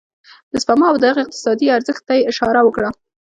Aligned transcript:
د 0.51 0.53
سپما 0.63 0.85
او 0.91 0.97
د 1.01 1.03
هغه 1.11 1.21
اقتصادي 1.23 1.67
ارزښت 1.77 2.03
ته 2.07 2.13
يې 2.17 2.27
اشاره 2.31 2.61
وکړه. 2.63 2.89